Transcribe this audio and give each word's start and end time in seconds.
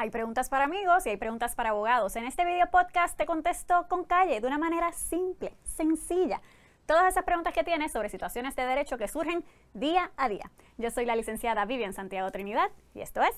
Hay 0.00 0.10
preguntas 0.10 0.48
para 0.48 0.62
amigos 0.62 1.04
y 1.06 1.08
hay 1.08 1.16
preguntas 1.16 1.56
para 1.56 1.70
abogados. 1.70 2.14
En 2.14 2.24
este 2.24 2.44
video 2.44 2.70
podcast 2.70 3.18
te 3.18 3.26
contesto 3.26 3.86
con 3.88 4.04
calle, 4.04 4.40
de 4.40 4.46
una 4.46 4.56
manera 4.56 4.92
simple, 4.92 5.56
sencilla. 5.64 6.40
Todas 6.86 7.08
esas 7.08 7.24
preguntas 7.24 7.52
que 7.52 7.64
tienes 7.64 7.90
sobre 7.90 8.08
situaciones 8.08 8.54
de 8.54 8.64
derecho 8.64 8.96
que 8.96 9.08
surgen 9.08 9.44
día 9.74 10.12
a 10.16 10.28
día. 10.28 10.52
Yo 10.76 10.92
soy 10.92 11.04
la 11.04 11.16
licenciada 11.16 11.64
Vivian 11.64 11.94
Santiago 11.94 12.30
Trinidad 12.30 12.70
y 12.94 13.00
esto 13.00 13.22
es 13.22 13.34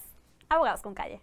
Abogados 0.51 0.83
con 0.83 0.93
Calle. 0.93 1.23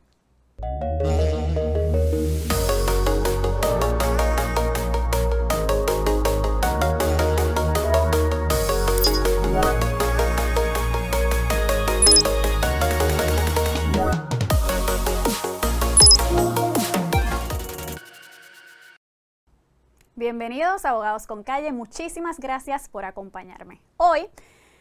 Bienvenidos 20.17 20.84
Abogados 20.84 21.27
con 21.27 21.44
Calle, 21.44 21.71
muchísimas 21.71 22.39
gracias 22.39 22.89
por 22.89 23.05
acompañarme. 23.05 23.84
Hoy 23.98 24.27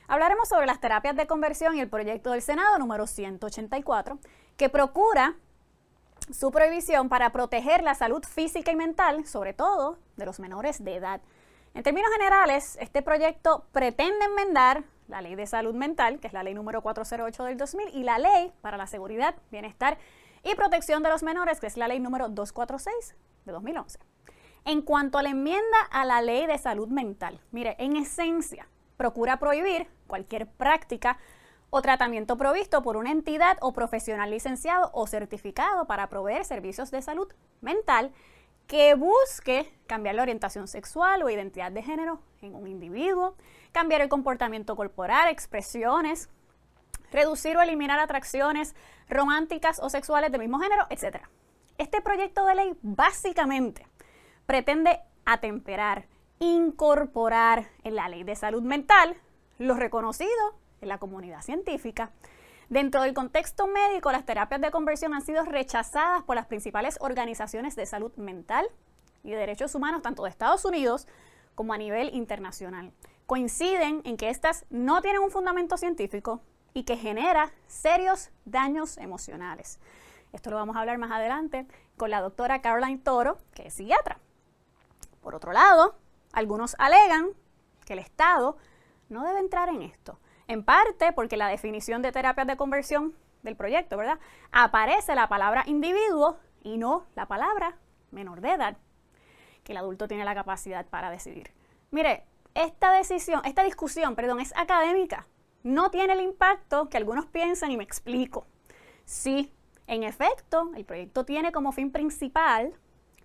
hablaremos 0.09 0.49
sobre 0.49 0.65
las 0.65 0.81
terapias 0.81 1.15
de 1.15 1.27
conversión 1.27 1.77
y 1.77 1.81
el 1.83 1.91
proyecto 1.91 2.31
del 2.31 2.41
Senado 2.41 2.79
número 2.79 3.07
184, 3.07 4.19
que 4.57 4.71
procura 4.71 5.35
su 6.33 6.51
prohibición 6.51 7.11
para 7.11 7.33
proteger 7.33 7.83
la 7.83 7.95
salud 7.95 8.25
física 8.25 8.73
y 8.73 8.77
mental, 8.77 9.27
sobre 9.27 9.53
todo 9.53 9.99
de 10.17 10.25
los 10.25 10.41
menores 10.41 10.83
de 10.83 10.95
edad. 10.95 11.21
En 11.75 11.83
términos 11.83 12.11
generales, 12.13 12.79
este 12.81 13.03
proyecto 13.03 13.67
pretende 13.73 14.25
enmendar 14.25 14.85
la 15.07 15.21
Ley 15.21 15.35
de 15.35 15.47
Salud 15.47 15.75
Mental, 15.75 16.19
que 16.19 16.29
es 16.29 16.33
la 16.33 16.45
Ley 16.45 16.55
número 16.55 16.81
408 16.81 17.45
del 17.45 17.59
2000, 17.59 17.91
y 17.93 18.05
la 18.05 18.19
Ley 18.19 18.55
para 18.63 18.79
la 18.79 18.87
Seguridad, 18.87 19.35
Bienestar 19.51 19.99
y 20.43 20.55
Protección 20.55 21.03
de 21.03 21.11
los 21.11 21.23
Menores, 21.23 21.61
que 21.61 21.67
es 21.67 21.77
la 21.77 21.89
Ley 21.89 22.01
número 22.01 22.31
246 22.31 23.15
de 23.45 23.53
2011. 23.53 24.16
En 24.69 24.83
cuanto 24.83 25.17
a 25.19 25.23
la 25.23 25.29
enmienda 25.29 25.79
a 25.93 26.05
la 26.05 26.21
ley 26.21 26.45
de 26.49 26.59
salud 26.59 26.89
mental, 26.89 27.41
mire, 27.53 27.77
en 27.79 27.95
esencia, 27.95 28.67
procura 28.97 29.39
prohibir 29.39 29.87
cualquier 30.09 30.49
práctica 30.49 31.19
o 31.71 31.83
tratamiento 31.83 32.37
provisto 32.37 32.83
por 32.83 32.97
una 32.97 33.13
entidad 33.13 33.59
o 33.61 33.73
profesional 33.73 34.29
licenciado 34.29 34.91
o 34.93 35.07
certificado 35.07 35.87
para 35.87 36.09
proveer 36.09 36.45
servicios 36.45 36.91
de 36.91 37.01
salud 37.01 37.33
mental 37.61 38.11
que 38.67 38.97
busque 38.97 39.73
cambiar 39.87 40.17
la 40.17 40.23
orientación 40.23 40.67
sexual 40.67 41.23
o 41.23 41.31
identidad 41.31 41.71
de 41.71 41.85
género 41.85 42.21
en 42.43 42.57
un 42.57 42.67
individuo, 42.67 43.37
cambiar 43.71 44.01
el 44.01 44.09
comportamiento 44.09 44.75
corporal, 44.75 45.29
expresiones, 45.29 46.29
reducir 47.13 47.57
o 47.57 47.63
eliminar 47.63 48.01
atracciones 48.01 48.75
románticas 49.09 49.79
o 49.81 49.91
sexuales 49.91 50.33
del 50.33 50.41
mismo 50.41 50.59
género, 50.59 50.89
etc. 50.91 51.19
Este 51.79 52.01
proyecto 52.03 52.45
de 52.47 52.57
ley 52.57 52.77
básicamente 52.83 53.87
pretende 54.47 55.01
atemperar, 55.25 56.07
incorporar 56.39 57.69
en 57.83 57.97
la 57.97 58.09
ley 58.09 58.25
de 58.25 58.37
salud 58.37 58.63
mental 58.63 59.17
lo 59.59 59.75
reconocido 59.75 60.31
en 60.81 60.89
la 60.89 60.99
comunidad 60.99 61.43
científica. 61.43 62.11
Dentro 62.69 63.03
del 63.03 63.15
contexto 63.15 63.67
médico, 63.67 64.11
las 64.11 64.27
terapias 64.27 64.61
de 64.61 64.71
conversión 64.71 65.15
han 65.15 65.23
sido 65.23 65.45
rechazadas 65.45 66.23
por 66.25 66.35
las 66.37 66.47
principales 66.47 66.99
organizaciones 67.01 67.77
de 67.77 67.87
salud 67.87 68.13
mental 68.17 68.67
y 69.23 69.31
de 69.31 69.37
derechos 69.37 69.75
humanos, 69.75 70.03
tanto 70.03 70.25
de 70.25 70.31
Estados 70.31 70.65
Unidos 70.65 71.07
como 71.55 71.73
a 71.73 71.79
nivel 71.79 72.15
internacional. 72.15 72.93
Coinciden 73.27 74.03
en 74.05 74.17
que 74.17 74.31
estas 74.31 74.67
no 74.71 75.01
tienen 75.01 75.23
un 75.23 75.31
fundamento 75.31 75.77
científico 75.77 76.41
y 76.75 76.85
que 76.85 76.97
genera 76.97 77.53
serios 77.67 78.31
daños 78.45 78.99
emocionales. 78.99 79.79
Esto 80.33 80.51
lo 80.51 80.57
vamos 80.57 80.77
a 80.77 80.81
hablar 80.81 80.99
más 80.99 81.11
adelante 81.11 81.67
con 81.97 82.11
la 82.11 82.21
doctora 82.21 82.61
Caroline 82.61 82.99
Toro, 82.99 83.39
que 83.55 83.69
es 83.69 83.75
psiquiatra. 83.75 84.19
Por 85.27 85.35
otro 85.35 85.53
lado, 85.53 85.97
algunos 86.33 86.77
alegan 86.79 87.31
que 87.85 87.95
el 87.95 87.99
Estado 87.99 88.59
no 89.09 89.25
debe 89.25 89.41
entrar 89.41 89.69
en 89.69 89.83
esto, 89.83 90.21
en 90.47 90.63
parte 90.63 91.13
porque 91.13 91.37
la 91.37 91.49
definición 91.49 92.01
de 92.01 92.13
terapias 92.13 92.47
de 92.47 92.57
conversión 92.57 93.13
del 93.43 93.57
proyecto, 93.57 93.97
¿verdad? 93.97 94.21
Aparece 94.53 95.17
la 95.17 95.29
palabra 95.29 95.65
individuo 95.67 96.37
y 96.63 96.79
no 96.79 97.07
la 97.17 97.27
palabra 97.27 97.77
menor 98.13 98.41
de 98.41 98.53
edad, 98.53 98.77
que 99.65 99.73
el 99.73 99.79
adulto 99.79 100.07
tiene 100.07 100.25
la 100.25 100.37
capacidad 100.37 100.87
para 100.87 101.11
decidir. 101.11 101.53
Mire, 101.91 102.25
esta 102.55 102.93
decisión, 102.93 103.41
esta 103.45 103.65
discusión, 103.65 104.15
perdón, 104.15 104.39
es 104.39 104.57
académica. 104.57 105.27
No 105.65 105.91
tiene 105.91 106.13
el 106.13 106.21
impacto 106.21 106.89
que 106.89 106.99
algunos 106.99 107.27
piensan 107.27 107.73
y 107.73 107.77
me 107.77 107.83
explico. 107.83 108.47
Sí, 109.05 109.53
en 109.89 110.05
efecto, 110.05 110.71
el 110.77 110.85
proyecto 110.85 111.25
tiene 111.25 111.51
como 111.51 111.73
fin 111.73 111.91
principal 111.91 112.79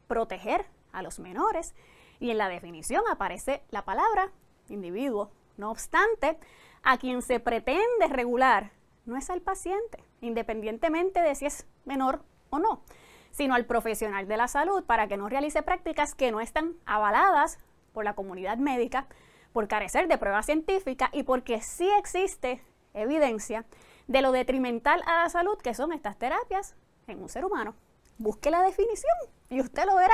proteger 0.07 0.65
a 0.93 1.01
los 1.01 1.19
menores 1.19 1.73
y 2.19 2.31
en 2.31 2.37
la 2.37 2.49
definición 2.49 3.03
aparece 3.09 3.63
la 3.71 3.83
palabra 3.83 4.31
individuo. 4.69 5.31
No 5.57 5.71
obstante, 5.71 6.37
a 6.83 6.97
quien 6.97 7.21
se 7.21 7.39
pretende 7.39 8.07
regular 8.09 8.71
no 9.05 9.17
es 9.17 9.29
al 9.29 9.41
paciente, 9.41 10.03
independientemente 10.21 11.21
de 11.21 11.35
si 11.35 11.45
es 11.45 11.67
menor 11.85 12.23
o 12.49 12.59
no, 12.59 12.83
sino 13.31 13.55
al 13.55 13.65
profesional 13.65 14.27
de 14.27 14.37
la 14.37 14.47
salud 14.47 14.83
para 14.83 15.07
que 15.07 15.17
no 15.17 15.29
realice 15.29 15.63
prácticas 15.63 16.15
que 16.15 16.31
no 16.31 16.41
están 16.41 16.75
avaladas 16.85 17.59
por 17.93 18.05
la 18.05 18.13
comunidad 18.13 18.57
médica, 18.57 19.07
por 19.53 19.67
carecer 19.67 20.07
de 20.07 20.17
prueba 20.17 20.43
científica 20.43 21.09
y 21.11 21.23
porque 21.23 21.61
sí 21.61 21.89
existe 21.97 22.63
evidencia 22.93 23.65
de 24.07 24.21
lo 24.21 24.31
detrimental 24.31 25.01
a 25.05 25.23
la 25.23 25.29
salud 25.29 25.57
que 25.57 25.73
son 25.73 25.93
estas 25.93 26.17
terapias 26.17 26.75
en 27.07 27.21
un 27.21 27.29
ser 27.29 27.45
humano. 27.45 27.75
Busque 28.17 28.51
la 28.51 28.61
definición 28.61 29.15
y 29.49 29.61
usted 29.61 29.85
lo 29.85 29.95
verá 29.95 30.13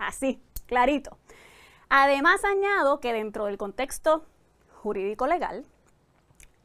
así, 0.00 0.42
clarito. 0.66 1.18
Además, 1.88 2.44
añado 2.44 3.00
que 3.00 3.12
dentro 3.12 3.46
del 3.46 3.58
contexto 3.58 4.24
jurídico 4.82 5.26
legal 5.26 5.64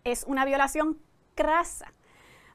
es 0.04 0.24
una 0.28 0.46
violación 0.46 1.00
crasa 1.36 1.92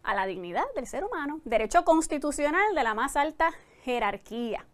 a 0.02 0.14
la 0.14 0.26
dignidad 0.26 0.64
del 0.74 0.86
ser 0.86 1.04
humano, 1.04 1.40
derecho 1.44 1.84
constitucional 1.84 2.74
de 2.74 2.82
la 2.82 2.94
más 2.94 3.16
alta 3.16 3.50
jerarquía. 3.84 4.64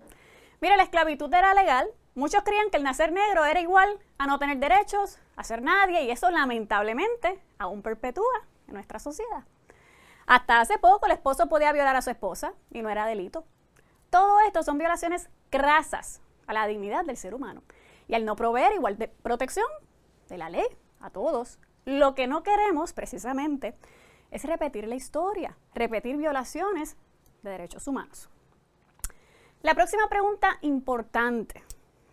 Mira, 0.60 0.76
la 0.76 0.84
esclavitud 0.84 1.32
era 1.32 1.54
legal. 1.54 1.88
Muchos 2.14 2.42
creían 2.44 2.70
que 2.70 2.76
el 2.78 2.82
nacer 2.82 3.12
negro 3.12 3.44
era 3.44 3.60
igual 3.60 3.98
a 4.18 4.26
no 4.26 4.38
tener 4.38 4.58
derechos, 4.58 5.18
a 5.36 5.44
ser 5.44 5.62
nadie, 5.62 6.04
y 6.04 6.10
eso 6.10 6.30
lamentablemente 6.30 7.42
aún 7.58 7.82
perpetúa 7.82 8.46
en 8.68 8.74
nuestra 8.74 8.98
sociedad. 8.98 9.44
Hasta 10.26 10.60
hace 10.60 10.78
poco 10.78 11.06
el 11.06 11.12
esposo 11.12 11.48
podía 11.48 11.72
violar 11.72 11.96
a 11.96 12.02
su 12.02 12.10
esposa 12.10 12.52
y 12.70 12.82
no 12.82 12.88
era 12.88 13.06
delito. 13.06 13.44
Todo 14.10 14.40
esto 14.40 14.62
son 14.62 14.78
violaciones 14.78 15.28
crasas 15.50 16.20
a 16.46 16.52
la 16.52 16.66
dignidad 16.66 17.04
del 17.04 17.16
ser 17.16 17.34
humano. 17.34 17.62
Y 18.08 18.14
al 18.14 18.24
no 18.24 18.36
proveer 18.36 18.72
igual 18.74 18.98
de 18.98 19.08
protección 19.08 19.66
de 20.28 20.38
la 20.38 20.48
ley 20.48 20.66
a 21.00 21.10
todos, 21.10 21.58
lo 21.84 22.14
que 22.14 22.26
no 22.26 22.42
queremos 22.42 22.92
precisamente 22.92 23.74
es 24.30 24.44
repetir 24.44 24.86
la 24.88 24.94
historia, 24.94 25.56
repetir 25.74 26.16
violaciones 26.16 26.96
de 27.42 27.50
derechos 27.50 27.86
humanos. 27.86 28.28
La 29.62 29.74
próxima 29.74 30.08
pregunta 30.08 30.58
importante 30.62 31.62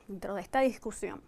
dentro 0.08 0.36
de 0.36 0.42
esta 0.42 0.62
discusión 0.62 1.22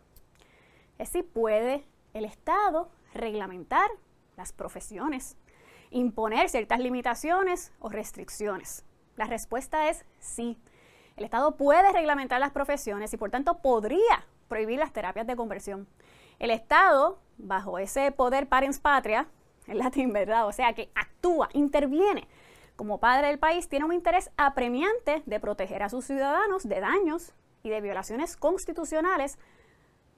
es 0.97 1.09
si 1.09 1.23
puede 1.23 1.85
el 2.13 2.25
Estado 2.25 2.89
reglamentar 3.13 3.89
las 4.37 4.51
profesiones, 4.51 5.37
imponer 5.91 6.49
ciertas 6.49 6.79
limitaciones 6.79 7.71
o 7.79 7.89
restricciones. 7.89 8.85
La 9.15 9.25
respuesta 9.25 9.89
es 9.89 10.05
sí. 10.19 10.57
El 11.15 11.23
Estado 11.23 11.55
puede 11.55 11.93
reglamentar 11.93 12.41
las 12.41 12.51
profesiones 12.51 13.13
y 13.13 13.17
por 13.17 13.31
tanto 13.31 13.59
podría 13.59 14.25
prohibir 14.49 14.79
las 14.79 14.91
terapias 14.91 15.25
de 15.25 15.37
conversión. 15.37 15.87
El 16.39 16.51
Estado, 16.51 17.19
bajo 17.37 17.79
ese 17.79 18.11
poder 18.11 18.47
parens 18.47 18.79
patria, 18.79 19.27
en 19.67 19.77
latín, 19.77 20.11
¿verdad? 20.11 20.45
O 20.45 20.51
sea, 20.51 20.73
que 20.73 20.89
actúa, 20.93 21.49
interviene 21.53 22.27
como 22.75 22.99
padre 22.99 23.27
del 23.27 23.39
país, 23.39 23.69
tiene 23.69 23.85
un 23.85 23.93
interés 23.93 24.29
apremiante 24.35 25.23
de 25.25 25.39
proteger 25.39 25.83
a 25.83 25.89
sus 25.89 26.03
ciudadanos 26.03 26.67
de 26.67 26.81
daños 26.81 27.33
y 27.63 27.69
de 27.69 27.79
violaciones 27.79 28.35
constitucionales 28.35 29.39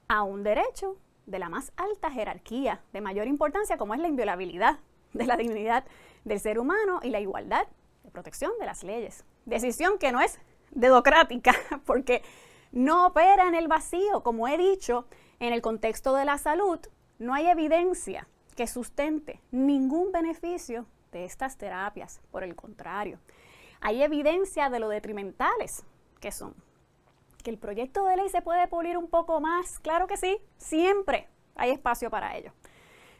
a 0.08 0.24
un 0.24 0.42
derecho 0.42 0.96
de 1.26 1.38
la 1.38 1.48
más 1.48 1.72
alta 1.76 2.10
jerarquía, 2.10 2.80
de 2.92 3.00
mayor 3.00 3.28
importancia, 3.28 3.76
como 3.76 3.94
es 3.94 4.00
la 4.00 4.08
inviolabilidad 4.08 4.80
de 5.12 5.26
la 5.26 5.36
dignidad 5.36 5.84
del 6.24 6.40
ser 6.40 6.58
humano 6.58 6.98
y 7.02 7.10
la 7.10 7.20
igualdad 7.20 7.68
de 8.02 8.10
protección 8.10 8.50
de 8.58 8.66
las 8.66 8.82
leyes. 8.82 9.24
Decisión 9.44 9.98
que 9.98 10.10
no 10.10 10.20
es 10.20 10.40
dedocrática, 10.70 11.52
porque 11.84 12.22
no 12.72 13.06
opera 13.06 13.48
en 13.48 13.54
el 13.54 13.68
vacío. 13.68 14.22
Como 14.22 14.48
he 14.48 14.56
dicho, 14.56 15.06
en 15.40 15.52
el 15.52 15.62
contexto 15.62 16.14
de 16.14 16.24
la 16.24 16.38
salud, 16.38 16.80
no 17.18 17.34
hay 17.34 17.46
evidencia 17.48 18.28
que 18.56 18.66
sustente 18.66 19.40
ningún 19.50 20.12
beneficio 20.12 20.86
de 21.12 21.24
estas 21.24 21.56
terapias. 21.56 22.20
Por 22.30 22.42
el 22.42 22.56
contrario, 22.56 23.18
hay 23.80 24.02
evidencia 24.02 24.70
de 24.70 24.80
lo 24.80 24.88
detrimentales 24.88 25.84
que 26.20 26.32
son. 26.32 26.54
Que 27.42 27.50
el 27.50 27.58
proyecto 27.58 28.04
de 28.04 28.16
ley 28.16 28.28
se 28.28 28.42
puede 28.42 28.66
pulir 28.66 28.98
un 28.98 29.08
poco 29.08 29.40
más, 29.40 29.78
claro 29.78 30.06
que 30.06 30.16
sí, 30.16 30.38
siempre 30.56 31.28
hay 31.54 31.70
espacio 31.70 32.10
para 32.10 32.36
ello. 32.36 32.52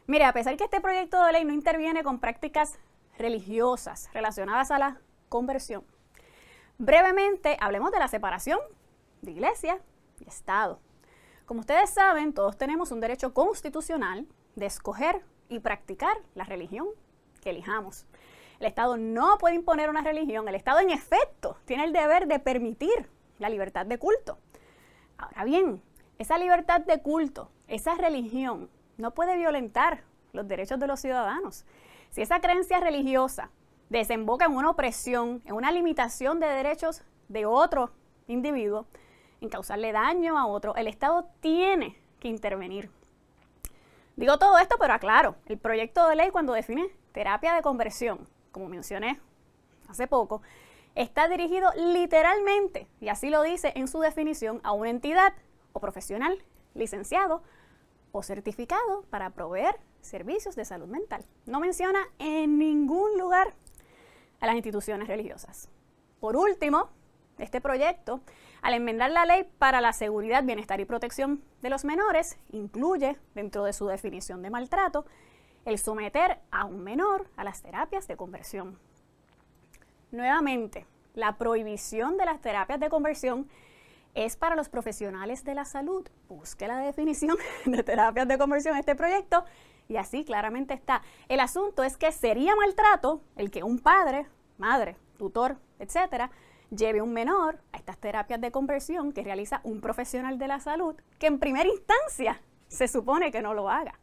Mire, 0.06 0.24
a 0.24 0.32
pesar 0.32 0.56
que 0.56 0.64
este 0.64 0.80
proyecto 0.80 1.22
de 1.24 1.32
ley 1.32 1.44
no 1.44 1.52
interviene 1.52 2.02
con 2.02 2.18
prácticas 2.18 2.78
religiosas 3.18 4.10
relacionadas 4.12 4.70
a 4.70 4.78
la 4.78 5.00
conversión. 5.28 5.84
Brevemente, 6.80 7.56
hablemos 7.60 7.90
de 7.90 7.98
la 7.98 8.06
separación 8.06 8.60
de 9.20 9.32
iglesia 9.32 9.80
y 10.20 10.28
Estado. 10.28 10.78
Como 11.44 11.58
ustedes 11.58 11.90
saben, 11.90 12.32
todos 12.32 12.56
tenemos 12.56 12.92
un 12.92 13.00
derecho 13.00 13.34
constitucional 13.34 14.28
de 14.54 14.66
escoger 14.66 15.24
y 15.48 15.58
practicar 15.58 16.16
la 16.36 16.44
religión 16.44 16.86
que 17.42 17.50
elijamos. 17.50 18.06
El 18.60 18.66
Estado 18.66 18.96
no 18.96 19.38
puede 19.38 19.56
imponer 19.56 19.90
una 19.90 20.02
religión, 20.02 20.46
el 20.46 20.54
Estado 20.54 20.78
en 20.78 20.90
efecto 20.90 21.56
tiene 21.64 21.82
el 21.82 21.92
deber 21.92 22.28
de 22.28 22.38
permitir 22.38 23.10
la 23.40 23.48
libertad 23.48 23.84
de 23.84 23.98
culto. 23.98 24.38
Ahora 25.16 25.42
bien, 25.42 25.82
esa 26.20 26.38
libertad 26.38 26.82
de 26.82 27.02
culto, 27.02 27.50
esa 27.66 27.96
religión, 27.96 28.70
no 28.98 29.14
puede 29.14 29.36
violentar 29.36 30.04
los 30.32 30.46
derechos 30.46 30.78
de 30.78 30.86
los 30.86 31.00
ciudadanos. 31.00 31.64
Si 32.10 32.22
esa 32.22 32.40
creencia 32.40 32.78
religiosa 32.78 33.50
desemboca 33.88 34.46
en 34.46 34.52
una 34.52 34.70
opresión, 34.70 35.42
en 35.44 35.54
una 35.54 35.70
limitación 35.72 36.40
de 36.40 36.46
derechos 36.46 37.02
de 37.28 37.46
otro 37.46 37.90
individuo, 38.26 38.86
en 39.40 39.48
causarle 39.48 39.92
daño 39.92 40.38
a 40.38 40.46
otro, 40.46 40.74
el 40.76 40.88
Estado 40.88 41.28
tiene 41.40 41.96
que 42.20 42.28
intervenir. 42.28 42.90
Digo 44.16 44.38
todo 44.38 44.58
esto, 44.58 44.76
pero 44.80 44.94
aclaro, 44.94 45.36
el 45.46 45.58
proyecto 45.58 46.08
de 46.08 46.16
ley 46.16 46.30
cuando 46.30 46.52
define 46.52 46.90
terapia 47.12 47.54
de 47.54 47.62
conversión, 47.62 48.28
como 48.50 48.68
mencioné 48.68 49.20
hace 49.88 50.06
poco, 50.06 50.42
está 50.94 51.28
dirigido 51.28 51.70
literalmente, 51.76 52.88
y 53.00 53.08
así 53.08 53.30
lo 53.30 53.42
dice 53.42 53.72
en 53.76 53.86
su 53.86 54.00
definición, 54.00 54.60
a 54.64 54.72
una 54.72 54.90
entidad 54.90 55.34
o 55.72 55.80
profesional 55.80 56.42
licenciado 56.74 57.42
o 58.10 58.22
certificado 58.22 59.02
para 59.10 59.30
proveer 59.30 59.76
servicios 60.00 60.56
de 60.56 60.64
salud 60.64 60.88
mental. 60.88 61.24
No 61.46 61.60
menciona 61.60 62.00
en 62.18 62.58
ningún 62.58 63.16
lugar 63.18 63.54
a 64.40 64.46
las 64.46 64.56
instituciones 64.56 65.08
religiosas. 65.08 65.68
Por 66.20 66.36
último, 66.36 66.90
este 67.38 67.60
proyecto, 67.60 68.20
al 68.62 68.74
enmendar 68.74 69.10
la 69.10 69.24
ley 69.24 69.48
para 69.58 69.80
la 69.80 69.92
seguridad, 69.92 70.42
bienestar 70.42 70.80
y 70.80 70.84
protección 70.84 71.42
de 71.62 71.70
los 71.70 71.84
menores, 71.84 72.38
incluye 72.50 73.16
dentro 73.34 73.64
de 73.64 73.72
su 73.72 73.86
definición 73.86 74.42
de 74.42 74.50
maltrato 74.50 75.04
el 75.64 75.78
someter 75.78 76.38
a 76.50 76.64
un 76.64 76.82
menor 76.82 77.28
a 77.36 77.44
las 77.44 77.62
terapias 77.62 78.08
de 78.08 78.16
conversión. 78.16 78.78
Nuevamente, 80.10 80.86
la 81.14 81.36
prohibición 81.36 82.16
de 82.16 82.24
las 82.24 82.40
terapias 82.40 82.80
de 82.80 82.88
conversión 82.88 83.48
es 84.14 84.36
para 84.36 84.56
los 84.56 84.68
profesionales 84.68 85.44
de 85.44 85.54
la 85.54 85.64
salud. 85.64 86.08
Busque 86.28 86.66
la 86.66 86.78
definición 86.78 87.36
de 87.66 87.82
terapias 87.82 88.26
de 88.26 88.38
conversión 88.38 88.74
en 88.74 88.80
este 88.80 88.94
proyecto 88.94 89.44
y 89.88 89.96
así 89.96 90.24
claramente 90.24 90.74
está. 90.74 91.02
El 91.28 91.40
asunto 91.40 91.82
es 91.82 91.96
que 91.96 92.12
sería 92.12 92.54
maltrato 92.54 93.22
el 93.36 93.50
que 93.50 93.62
un 93.62 93.78
padre, 93.78 94.26
madre, 94.58 94.96
tutor, 95.16 95.56
etcétera, 95.78 96.30
lleve 96.70 97.00
un 97.00 97.12
menor 97.12 97.60
a 97.72 97.78
estas 97.78 97.98
terapias 97.98 98.40
de 98.40 98.52
conversión 98.52 99.12
que 99.12 99.22
realiza 99.22 99.60
un 99.64 99.80
profesional 99.80 100.38
de 100.38 100.48
la 100.48 100.60
salud 100.60 100.94
que 101.18 101.26
en 101.26 101.38
primera 101.38 101.68
instancia 101.68 102.42
se 102.68 102.86
supone 102.86 103.32
que 103.32 103.40
no 103.40 103.54
lo 103.54 103.70
haga. 103.70 103.98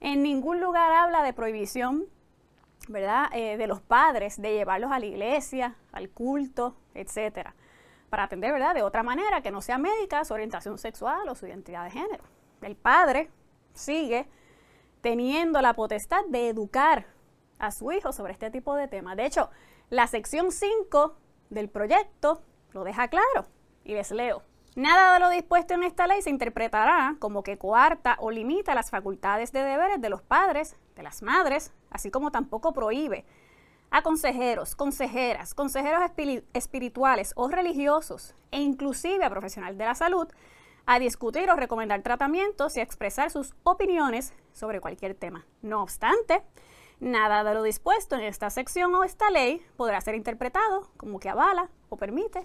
En 0.00 0.22
ningún 0.22 0.60
lugar 0.60 0.92
habla 0.92 1.22
de 1.22 1.32
prohibición, 1.32 2.06
¿verdad?, 2.88 3.26
eh, 3.32 3.56
de 3.56 3.66
los 3.66 3.80
padres 3.80 4.40
de 4.40 4.52
llevarlos 4.52 4.92
a 4.92 4.98
la 4.98 5.06
iglesia, 5.06 5.76
al 5.92 6.10
culto, 6.10 6.76
etcétera, 6.94 7.54
para 8.10 8.24
atender, 8.24 8.52
¿verdad?, 8.52 8.74
de 8.74 8.82
otra 8.82 9.02
manera 9.02 9.40
que 9.40 9.50
no 9.50 9.62
sea 9.62 9.78
médica 9.78 10.24
su 10.24 10.34
orientación 10.34 10.76
sexual 10.76 11.28
o 11.28 11.34
su 11.34 11.46
identidad 11.46 11.84
de 11.84 11.90
género. 11.90 12.24
El 12.60 12.76
padre 12.76 13.30
sigue 13.72 14.28
teniendo 15.00 15.60
la 15.60 15.74
potestad 15.74 16.24
de 16.28 16.48
educar 16.48 17.06
a 17.58 17.70
su 17.70 17.92
hijo 17.92 18.12
sobre 18.12 18.32
este 18.32 18.50
tipo 18.50 18.74
de 18.74 18.88
temas. 18.88 19.16
De 19.16 19.26
hecho, 19.26 19.50
la 19.90 20.06
sección 20.06 20.52
5 20.52 21.16
del 21.50 21.68
proyecto 21.68 22.42
lo 22.72 22.84
deja 22.84 23.08
claro 23.08 23.46
y 23.84 23.94
les 23.94 24.10
leo. 24.10 24.42
Nada 24.76 25.14
de 25.14 25.20
lo 25.20 25.30
dispuesto 25.30 25.74
en 25.74 25.82
esta 25.82 26.06
ley 26.06 26.22
se 26.22 26.30
interpretará 26.30 27.16
como 27.18 27.42
que 27.42 27.58
coarta 27.58 28.16
o 28.20 28.30
limita 28.30 28.74
las 28.74 28.90
facultades 28.90 29.52
de 29.52 29.64
deberes 29.64 30.00
de 30.00 30.08
los 30.08 30.22
padres, 30.22 30.76
de 30.94 31.02
las 31.02 31.22
madres, 31.22 31.72
así 31.90 32.10
como 32.10 32.30
tampoco 32.30 32.72
prohíbe 32.72 33.24
a 33.90 34.02
consejeros, 34.02 34.76
consejeras, 34.76 35.54
consejeros 35.54 36.02
espirituales 36.52 37.32
o 37.34 37.48
religiosos 37.48 38.36
e 38.52 38.60
inclusive 38.60 39.24
a 39.24 39.30
profesionales 39.30 39.76
de 39.76 39.84
la 39.84 39.96
salud 39.96 40.28
a 40.92 40.98
discutir 40.98 41.48
o 41.48 41.54
recomendar 41.54 42.02
tratamientos 42.02 42.76
y 42.76 42.80
a 42.80 42.82
expresar 42.82 43.30
sus 43.30 43.54
opiniones 43.62 44.32
sobre 44.52 44.80
cualquier 44.80 45.14
tema. 45.14 45.46
No 45.62 45.82
obstante, 45.82 46.42
Nada 46.98 47.44
de 47.44 47.54
lo 47.54 47.62
dispuesto 47.62 48.14
en 48.14 48.24
esta 48.24 48.50
sección 48.50 48.94
o 48.94 49.04
esta 49.04 49.30
ley 49.30 49.64
podrá 49.78 50.02
ser 50.02 50.14
interpretado 50.14 50.90
como 50.98 51.18
que 51.18 51.30
avala 51.30 51.70
o 51.88 51.96
permite 51.96 52.42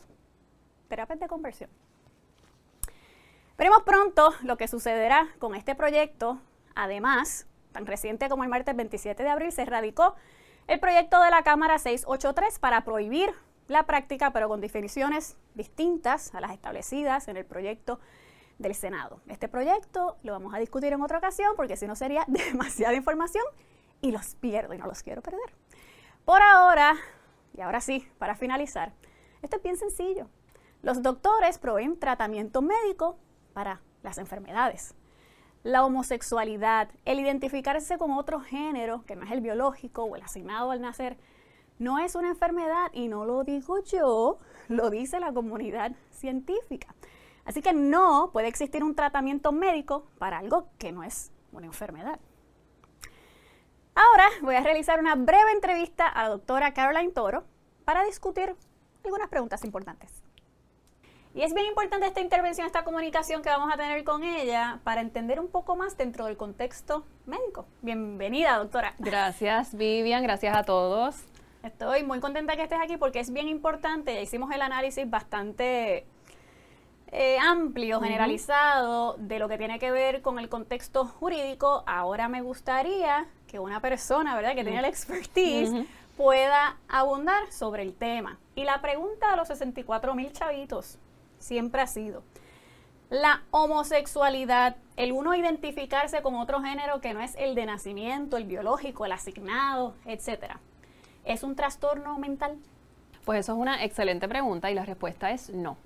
terapias 0.87 1.19
de 1.19 1.27
conversión. 1.27 1.69
Veremos 3.57 3.83
pronto 3.83 4.33
lo 4.43 4.55
que 4.55 4.69
sucederá 4.69 5.27
con 5.39 5.55
este 5.55 5.75
proyecto. 5.75 6.39
Además, 6.73 7.47
tan 7.73 7.85
reciente 7.85 8.29
como 8.29 8.43
el 8.43 8.49
martes 8.49 8.77
27 8.77 9.23
de 9.23 9.29
abril 9.29 9.51
se 9.51 9.65
radicó 9.65 10.15
el 10.67 10.79
proyecto 10.79 11.21
de 11.21 11.31
la 11.31 11.43
Cámara 11.43 11.77
683 11.77 12.57
para 12.59 12.85
prohibir 12.85 13.33
la 13.67 13.85
práctica, 13.85 14.31
pero 14.31 14.47
con 14.47 14.61
definiciones 14.61 15.35
distintas 15.53 16.33
a 16.33 16.39
las 16.39 16.51
establecidas 16.51 17.27
en 17.27 17.35
el 17.35 17.45
proyecto 17.45 17.99
del 18.57 18.75
Senado. 18.75 19.21
Este 19.27 19.47
proyecto 19.47 20.17
lo 20.23 20.31
vamos 20.31 20.53
a 20.53 20.59
discutir 20.59 20.93
en 20.93 21.01
otra 21.01 21.17
ocasión 21.17 21.53
porque 21.55 21.77
si 21.77 21.87
no 21.87 21.95
sería 21.95 22.25
demasiada 22.27 22.93
información 22.93 23.43
y 24.01 24.11
los 24.11 24.35
pierdo 24.35 24.73
y 24.73 24.77
no 24.77 24.87
los 24.87 25.03
quiero 25.03 25.21
perder. 25.21 25.53
Por 26.25 26.41
ahora, 26.41 26.95
y 27.55 27.61
ahora 27.61 27.81
sí, 27.81 28.07
para 28.17 28.35
finalizar, 28.35 28.93
esto 29.41 29.57
es 29.57 29.63
bien 29.63 29.77
sencillo. 29.77 30.27
Los 30.81 31.01
doctores 31.01 31.57
proveen 31.57 31.99
tratamiento 31.99 32.61
médico 32.61 33.17
para 33.53 33.81
las 34.03 34.17
enfermedades. 34.17 34.95
La 35.63 35.83
homosexualidad, 35.83 36.89
el 37.05 37.19
identificarse 37.19 37.97
con 37.97 38.11
otro 38.11 38.39
género 38.39 39.03
que 39.05 39.15
no 39.15 39.23
es 39.23 39.31
el 39.31 39.41
biológico 39.41 40.03
o 40.03 40.15
el 40.15 40.21
asignado 40.21 40.71
al 40.71 40.81
nacer, 40.81 41.17
no 41.79 41.99
es 41.99 42.15
una 42.15 42.29
enfermedad 42.29 42.91
y 42.93 43.07
no 43.07 43.25
lo 43.25 43.43
digo 43.43 43.83
yo, 43.83 44.39
lo 44.67 44.89
dice 44.89 45.19
la 45.19 45.33
comunidad 45.33 45.91
científica. 46.11 46.93
Así 47.45 47.61
que 47.61 47.73
no 47.73 48.31
puede 48.33 48.47
existir 48.47 48.83
un 48.83 48.95
tratamiento 48.95 49.51
médico 49.51 50.07
para 50.17 50.39
algo 50.39 50.67
que 50.79 50.91
no 50.91 51.03
es 51.03 51.31
una 51.51 51.67
enfermedad. 51.67 52.19
Ahora 53.93 54.27
voy 54.41 54.55
a 54.55 54.61
realizar 54.61 54.99
una 54.99 55.15
breve 55.15 55.51
entrevista 55.51 56.07
a 56.07 56.23
la 56.23 56.29
doctora 56.29 56.73
Caroline 56.73 57.13
Toro 57.13 57.45
para 57.85 58.03
discutir 58.03 58.55
algunas 59.03 59.29
preguntas 59.29 59.63
importantes. 59.63 60.11
Y 61.35 61.43
es 61.43 61.53
bien 61.53 61.67
importante 61.67 62.07
esta 62.07 62.21
intervención, 62.21 62.65
esta 62.65 62.83
comunicación 62.83 63.41
que 63.41 63.49
vamos 63.49 63.71
a 63.71 63.77
tener 63.77 64.03
con 64.03 64.23
ella 64.23 64.79
para 64.83 65.01
entender 65.01 65.39
un 65.39 65.49
poco 65.49 65.75
más 65.75 65.97
dentro 65.97 66.25
del 66.25 66.37
contexto 66.37 67.05
médico. 67.25 67.65
Bienvenida, 67.81 68.57
doctora. 68.57 68.95
Gracias, 68.99 69.75
Vivian. 69.75 70.23
Gracias 70.23 70.55
a 70.55 70.63
todos. 70.63 71.23
Estoy 71.61 72.03
muy 72.03 72.21
contenta 72.21 72.55
que 72.55 72.63
estés 72.63 72.79
aquí 72.81 72.95
porque 72.95 73.19
es 73.19 73.31
bien 73.31 73.49
importante. 73.49 74.13
Ya 74.13 74.21
hicimos 74.21 74.49
el 74.51 74.61
análisis 74.61 75.09
bastante 75.09 76.05
eh, 77.17 77.37
amplio, 77.39 78.01
generalizado 78.01 79.15
de 79.17 79.39
lo 79.39 79.47
que 79.47 79.57
tiene 79.57 79.79
que 79.79 79.89
ver 79.89 80.21
con 80.21 80.37
el 80.37 80.49
contexto 80.49 81.05
jurídico. 81.05 81.83
Ahora 81.87 82.27
me 82.27 82.41
gustaría 82.41 83.25
que 83.47 83.57
una 83.57 83.79
persona, 83.79 84.35
¿verdad?, 84.35 84.53
que 84.53 84.63
tiene 84.63 84.81
la 84.81 84.89
expertise, 84.89 85.71
pueda 86.17 86.77
abundar 86.89 87.51
sobre 87.53 87.83
el 87.83 87.93
tema. 87.93 88.37
Y 88.53 88.65
la 88.65 88.81
pregunta 88.81 89.31
de 89.31 89.37
los 89.37 89.47
64 89.47 90.13
mil 90.13 90.33
chavitos 90.33 90.97
siempre 91.39 91.81
ha 91.81 91.87
sido, 91.87 92.23
la 93.09 93.43
homosexualidad, 93.51 94.75
el 94.97 95.13
uno 95.13 95.35
identificarse 95.35 96.21
con 96.21 96.35
otro 96.35 96.61
género 96.61 96.99
que 96.99 97.13
no 97.13 97.21
es 97.21 97.35
el 97.37 97.55
de 97.55 97.65
nacimiento, 97.65 98.35
el 98.35 98.43
biológico, 98.43 99.05
el 99.05 99.13
asignado, 99.13 99.95
etcétera, 100.05 100.59
¿es 101.23 101.43
un 101.43 101.55
trastorno 101.55 102.17
mental? 102.17 102.57
Pues 103.23 103.39
eso 103.39 103.53
es 103.53 103.57
una 103.57 103.83
excelente 103.85 104.27
pregunta 104.27 104.69
y 104.69 104.75
la 104.75 104.83
respuesta 104.83 105.31
es 105.31 105.49
no. 105.49 105.77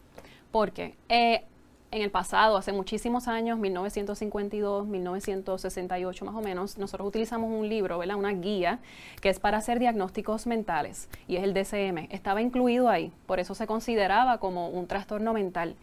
Porque 0.52 0.96
eh, 1.10 1.44
en 1.92 2.04
el 2.04 2.12
pasado, 2.12 2.58
hace 2.58 2.72
muchísimos 2.72 3.28
años, 3.28 3.58
1952, 3.58 4.86
1968 4.86 6.26
más 6.26 6.36
o 6.36 6.42
menos, 6.42 6.78
nosotros 6.78 7.08
utilizamos 7.08 7.50
un 7.52 7.68
libro, 7.68 7.98
¿verdad? 7.98 8.16
una 8.16 8.32
guía, 8.32 8.80
que 9.22 9.30
es 9.30 9.40
para 9.40 9.58
hacer 9.58 9.80
diagnósticos 9.80 10.46
mentales, 10.46 11.10
y 11.28 11.38
es 11.38 11.44
el 11.44 11.56
DCM. 11.56 12.08
Estaba 12.12 12.44
incluido 12.44 12.90
ahí, 12.90 13.12
por 13.26 13.40
eso 13.40 13.56
se 13.56 13.66
consideraba 13.66 14.38
como 14.38 14.70
un 14.70 14.86
trastorno 14.86 15.34
mental. 15.34 15.76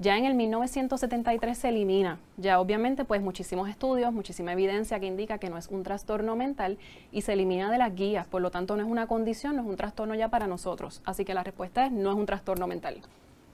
Ya 0.00 0.18
en 0.18 0.24
el 0.24 0.34
1973 0.34 1.56
se 1.56 1.68
elimina. 1.68 2.18
Ya 2.36 2.58
obviamente 2.58 3.04
pues 3.04 3.22
muchísimos 3.22 3.68
estudios, 3.68 4.12
muchísima 4.12 4.52
evidencia 4.52 4.98
que 4.98 5.06
indica 5.06 5.38
que 5.38 5.48
no 5.48 5.58
es 5.58 5.68
un 5.68 5.84
trastorno 5.84 6.34
mental 6.34 6.76
y 7.12 7.20
se 7.20 7.34
elimina 7.34 7.70
de 7.70 7.78
las 7.78 7.94
guías. 7.94 8.26
Por 8.26 8.42
lo 8.42 8.50
tanto 8.50 8.74
no 8.74 8.82
es 8.82 8.88
una 8.88 9.06
condición, 9.06 9.54
no 9.54 9.62
es 9.62 9.68
un 9.68 9.76
trastorno 9.76 10.16
ya 10.16 10.28
para 10.28 10.48
nosotros. 10.48 11.02
Así 11.04 11.24
que 11.24 11.34
la 11.34 11.44
respuesta 11.44 11.86
es 11.86 11.92
no 11.92 12.10
es 12.10 12.16
un 12.16 12.26
trastorno 12.26 12.66
mental. 12.66 13.00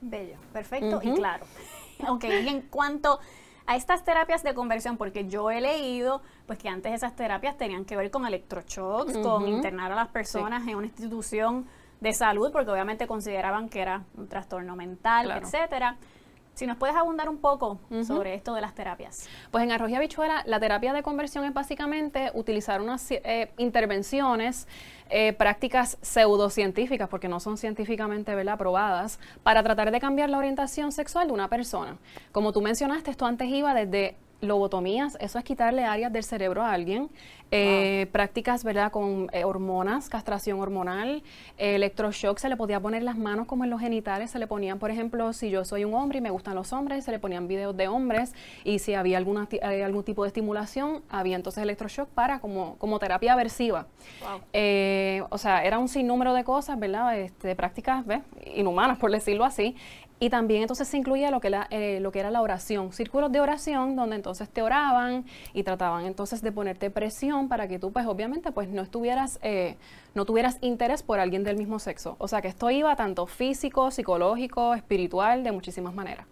Bello, 0.01 0.37
perfecto 0.53 1.01
y 1.03 1.13
claro. 1.15 1.45
ok, 2.09 2.25
y 2.25 2.49
en 2.49 2.63
cuanto 2.63 3.19
a 3.67 3.77
estas 3.77 4.03
terapias 4.05 4.43
de 4.43 4.55
conversión, 4.55 4.97
porque 4.97 5.29
yo 5.29 5.51
he 5.51 5.61
leído 5.61 6.23
pues 6.47 6.59
que 6.59 6.69
antes 6.69 6.93
esas 6.95 7.15
terapias 7.15 7.59
tenían 7.59 7.85
que 7.85 7.97
ver 7.97 8.11
con 8.11 8.27
electroshocks, 8.27 9.19
con 9.19 9.47
internar 9.47 9.93
a 9.93 9.95
las 9.95 10.09
personas 10.09 10.67
en 10.67 10.77
una 10.77 10.87
institución 10.87 11.67
de 12.01 12.13
salud, 12.15 12.51
porque 12.53 12.71
obviamente 12.71 13.07
consideraban 13.07 13.69
que 13.69 13.81
era 13.81 14.05
un 14.17 14.29
trastorno 14.29 14.77
mental, 14.77 15.31
etcétera. 15.31 15.97
Si 16.59 16.67
nos 16.67 16.77
puedes 16.77 16.97
abundar 16.97 17.29
un 17.29 17.39
poco 17.39 17.79
sobre 18.05 18.35
esto 18.35 18.53
de 18.53 18.61
las 18.61 18.75
terapias. 18.75 19.29
Pues 19.53 19.63
en 19.63 19.71
Arroyo 19.71 19.97
Habichuela, 19.97 20.43
la 20.45 20.59
terapia 20.59 20.93
de 20.93 21.05
conversión 21.05 21.45
es 21.45 21.55
básicamente 21.55 22.33
utilizar 22.35 22.81
unas 22.81 23.09
eh, 23.13 23.53
intervenciones, 23.59 24.67
eh, 25.09 25.35
prácticas 25.35 25.99
pseudocientíficas, 26.03 27.09
porque 27.09 27.29
no 27.29 27.39
son 27.39 27.59
científicamente 27.59 28.35
¿verdad? 28.35 28.55
aprobadas, 28.55 29.21
para 29.45 29.63
tratar 29.63 29.93
de 29.93 30.01
cambiar 30.01 30.31
la 30.31 30.39
orientación 30.39 30.91
sexual 30.91 31.29
de 31.29 31.33
una 31.33 31.47
persona. 31.47 31.97
Como 32.33 32.53
tú 32.53 32.61
mencionaste, 32.61 33.13
esto 33.13 33.25
antes 33.25 33.49
iba 33.49 33.73
desde 33.73 34.17
lobotomías, 34.41 35.17
eso 35.21 35.39
es 35.39 35.45
quitarle 35.45 35.85
áreas 35.85 36.13
del 36.13 36.25
cerebro 36.25 36.63
a 36.63 36.73
alguien, 36.73 37.11
eh, 37.51 38.07
prácticas, 38.13 38.63
¿verdad?, 38.63 38.93
con 38.93 39.31
eh, 39.33 39.45
hormonas, 39.45 40.11
castración 40.11 40.61
hormonal, 40.61 41.23
electroshock, 41.57 42.39
se 42.39 42.49
le 42.51 42.57
podía 42.57 42.79
poner 42.79 43.03
las 43.03 43.17
manos 43.17 43.47
como 43.47 43.65
en 43.65 43.71
los 43.71 43.81
genitales, 43.81 44.31
se 44.31 44.39
le 44.39 44.47
ponían, 44.47 44.79
por 44.79 44.91
ejemplo, 44.91 45.33
si 45.33 45.49
yo 45.49 45.65
soy 45.65 45.85
un 45.85 45.95
hombre 45.95 46.19
y 46.19 46.21
me 46.21 46.31
gustan 46.31 46.55
los 46.55 46.73
hombres, 46.75 47.05
se 47.05 47.11
le 47.11 47.19
ponían 47.19 47.49
videos 47.49 47.75
de 47.77 47.89
hombres 47.89 48.35
y 48.65 48.81
si 48.81 48.95
había 48.95 49.17
alguna, 49.17 49.49
eh, 49.51 49.83
algún 49.83 50.05
tipo 50.05 50.25
de 50.25 50.29
estimulación, 50.29 51.03
había 51.09 51.37
entonces 51.37 51.63
electroshock 51.63 52.09
para 52.11 52.41
como, 52.41 52.77
como 52.77 52.99
terapia 52.99 53.33
aversiva. 53.33 53.87
o 55.31 55.39
sea, 55.39 55.65
era 55.65 55.79
un 55.79 55.89
sinnúmero 55.89 56.35
de 56.35 56.45
cosas, 56.45 56.79
¿verdad?, 56.79 57.19
este, 57.19 57.49
de 57.49 57.57
prácticas 57.57 58.05
inhumanas, 58.55 58.99
por 58.99 59.11
decirlo 59.11 59.45
así, 59.45 59.75
y 60.21 60.31
también 60.31 60.63
entonces 60.63 60.89
se 60.89 60.97
incluía 60.97 61.31
lo 61.31 61.41
que, 61.41 61.57
eh, 61.71 62.01
lo 62.01 62.11
que 62.11 62.21
era 62.21 62.31
la 62.31 62.43
oración, 62.43 62.93
círculos 62.93 63.31
de 63.31 63.41
oración 63.41 63.95
donde 63.95 64.17
entonces 64.17 64.49
te 64.49 64.63
oraban 64.63 65.25
y 65.55 65.63
trataban 65.63 66.07
entonces 66.07 66.43
de 66.43 66.51
ponerte 66.51 66.91
presión 66.91 67.49
para 67.49 67.69
que 67.69 67.79
tú 67.79 67.93
pues 67.93 68.07
obviamente 68.07 68.51
pues 68.51 68.69
no 68.69 68.83
estuvieras, 68.83 69.39
eh, 69.43 69.77
no 70.15 70.25
tuvieras 70.25 70.59
interés 70.61 71.03
por 71.03 71.21
alguien 71.21 71.45
del 71.45 71.57
mismo 71.57 71.79
sexo. 71.79 72.17
O 72.19 72.27
sea 72.27 72.43
que 72.43 72.49
esto 72.49 72.71
iba 72.71 72.97
tanto 72.97 73.27
físico, 73.27 73.91
psicológico, 73.91 74.75
espiritual, 74.75 75.45
de 75.45 75.53
muchísimas 75.53 75.95
maneras. 75.95 76.27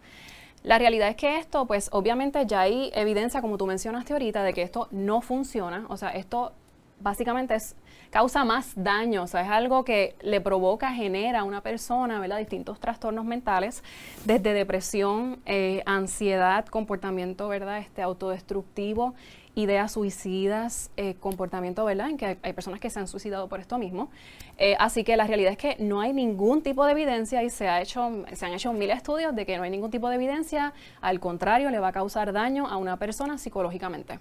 La 0.64 0.78
realidad 0.78 1.08
es 1.08 1.16
que 1.16 1.38
esto, 1.38 1.66
pues 1.66 1.88
obviamente 1.92 2.44
ya 2.44 2.62
hay 2.62 2.90
evidencia, 2.94 3.40
como 3.40 3.56
tú 3.56 3.66
mencionaste 3.66 4.14
ahorita, 4.14 4.42
de 4.42 4.52
que 4.52 4.62
esto 4.62 4.88
no 4.90 5.20
funciona. 5.20 5.86
O 5.88 5.96
sea, 5.96 6.10
esto 6.10 6.54
básicamente 7.00 7.54
es 7.54 7.76
causa 8.10 8.44
más 8.44 8.72
daño, 8.76 9.24
o 9.24 9.26
sea, 9.26 9.42
es 9.42 9.48
algo 9.48 9.84
que 9.84 10.14
le 10.22 10.40
provoca, 10.40 10.92
genera 10.92 11.40
a 11.40 11.44
una 11.44 11.60
persona, 11.60 12.20
¿verdad? 12.20 12.38
Distintos 12.38 12.80
trastornos 12.80 13.24
mentales, 13.24 13.82
desde 14.24 14.52
depresión, 14.54 15.40
eh, 15.44 15.82
ansiedad, 15.86 16.64
comportamiento, 16.66 17.48
¿verdad? 17.48 17.78
Este 17.78 18.02
autodestructivo, 18.02 19.14
ideas 19.54 19.92
suicidas, 19.92 20.90
eh, 20.96 21.14
comportamiento, 21.18 21.84
¿verdad? 21.84 22.10
En 22.10 22.16
que 22.16 22.38
hay, 22.42 22.52
personas 22.52 22.78
que 22.78 22.90
se 22.90 23.00
han 23.00 23.08
suicidado 23.08 23.48
por 23.48 23.58
esto 23.58 23.78
mismo. 23.78 24.10
Eh, 24.58 24.76
así 24.78 25.02
que 25.02 25.16
la 25.16 25.26
realidad 25.26 25.52
es 25.52 25.58
que 25.58 25.76
no 25.78 26.00
hay 26.00 26.12
ningún 26.12 26.62
tipo 26.62 26.84
de 26.84 26.92
evidencia 26.92 27.42
y 27.42 27.50
se, 27.50 27.68
ha 27.68 27.80
hecho, 27.80 28.24
se 28.32 28.46
han 28.46 28.52
hecho 28.52 28.72
mil 28.72 28.90
estudios 28.90 29.34
de 29.34 29.46
que 29.46 29.56
no 29.56 29.62
hay 29.62 29.70
ningún 29.70 29.90
tipo 29.90 30.08
de 30.08 30.16
evidencia, 30.16 30.74
al 31.00 31.20
contrario, 31.20 31.70
le 31.70 31.78
va 31.78 31.88
a 31.88 31.92
causar 31.92 32.32
daño 32.32 32.66
a 32.66 32.76
una 32.76 32.98
persona 32.98 33.38
psicológicamente. 33.38 34.20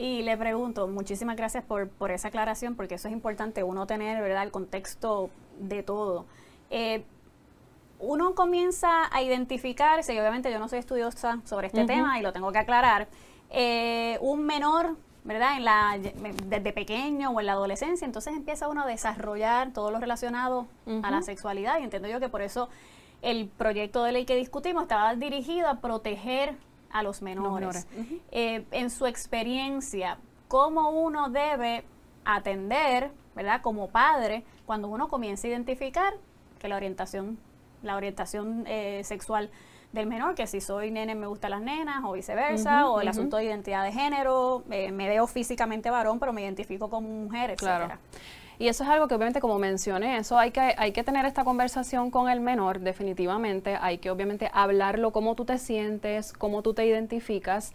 Y 0.00 0.22
le 0.22 0.34
pregunto, 0.38 0.88
muchísimas 0.88 1.36
gracias 1.36 1.62
por, 1.62 1.90
por 1.90 2.10
esa 2.10 2.28
aclaración, 2.28 2.74
porque 2.74 2.94
eso 2.94 3.08
es 3.08 3.12
importante, 3.12 3.62
uno 3.62 3.86
tener 3.86 4.22
¿verdad? 4.22 4.44
el 4.44 4.50
contexto 4.50 5.28
de 5.58 5.82
todo. 5.82 6.24
Eh, 6.70 7.04
uno 7.98 8.34
comienza 8.34 9.14
a 9.14 9.20
identificarse, 9.20 10.14
y 10.14 10.18
obviamente 10.18 10.50
yo 10.50 10.58
no 10.58 10.68
soy 10.68 10.78
estudiosa 10.78 11.42
sobre 11.44 11.66
este 11.66 11.84
tema 11.84 12.18
y 12.18 12.22
lo 12.22 12.32
tengo 12.32 12.50
que 12.50 12.56
aclarar, 12.56 13.08
eh, 13.50 14.16
un 14.22 14.46
menor, 14.46 14.96
¿verdad? 15.24 15.58
En 15.58 15.66
la, 15.66 15.98
desde 16.46 16.72
pequeño 16.72 17.32
o 17.32 17.40
en 17.40 17.44
la 17.44 17.52
adolescencia, 17.52 18.06
entonces 18.06 18.34
empieza 18.34 18.68
uno 18.68 18.84
a 18.84 18.86
desarrollar 18.86 19.74
todo 19.74 19.90
lo 19.90 20.00
relacionado 20.00 20.66
a 21.02 21.10
la 21.10 21.20
sexualidad 21.20 21.78
y 21.78 21.82
entiendo 21.82 22.08
yo 22.08 22.20
que 22.20 22.30
por 22.30 22.40
eso 22.40 22.70
el 23.20 23.48
proyecto 23.48 24.02
de 24.04 24.12
ley 24.12 24.24
que 24.24 24.36
discutimos 24.36 24.84
estaba 24.84 25.14
dirigido 25.14 25.68
a 25.68 25.82
proteger 25.82 26.56
a 26.90 27.02
los 27.02 27.22
menores. 27.22 27.86
Eh, 28.30 28.64
en 28.70 28.90
su 28.90 29.06
experiencia, 29.06 30.18
¿cómo 30.48 30.90
uno 30.90 31.30
debe 31.30 31.84
atender, 32.24 33.10
¿verdad? 33.34 33.60
Como 33.62 33.88
padre, 33.88 34.44
cuando 34.66 34.88
uno 34.88 35.08
comienza 35.08 35.46
a 35.46 35.50
identificar 35.50 36.14
que 36.58 36.68
la 36.68 36.76
orientación, 36.76 37.38
la 37.82 37.96
orientación 37.96 38.64
eh, 38.66 39.02
sexual 39.04 39.50
del 39.92 40.06
menor, 40.06 40.34
que 40.34 40.46
si 40.46 40.60
soy 40.60 40.90
nene 40.90 41.14
me 41.14 41.26
gustan 41.26 41.50
las 41.50 41.62
nenas 41.62 42.04
o 42.04 42.12
viceversa, 42.12 42.88
o 42.88 43.00
el 43.00 43.08
asunto 43.08 43.36
de 43.38 43.44
identidad 43.44 43.82
de 43.82 43.92
género, 43.92 44.62
eh, 44.70 44.92
me 44.92 45.08
veo 45.08 45.26
físicamente 45.26 45.90
varón, 45.90 46.20
pero 46.20 46.32
me 46.32 46.42
identifico 46.42 46.88
como 46.88 47.08
mujer, 47.08 47.50
etcétera. 47.50 47.98
Y 48.60 48.68
eso 48.68 48.84
es 48.84 48.90
algo 48.90 49.08
que 49.08 49.14
obviamente, 49.14 49.40
como 49.40 49.58
mencioné, 49.58 50.18
eso 50.18 50.38
hay 50.38 50.50
que, 50.50 50.60
hay 50.60 50.92
que 50.92 51.02
tener 51.02 51.24
esta 51.24 51.44
conversación 51.44 52.10
con 52.10 52.28
el 52.28 52.40
menor, 52.40 52.80
definitivamente. 52.80 53.78
Hay 53.80 53.96
que 53.96 54.10
obviamente 54.10 54.50
hablarlo, 54.52 55.12
cómo 55.12 55.34
tú 55.34 55.46
te 55.46 55.56
sientes, 55.56 56.34
cómo 56.34 56.60
tú 56.60 56.74
te 56.74 56.84
identificas. 56.84 57.72